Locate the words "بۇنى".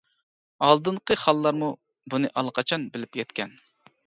2.15-2.33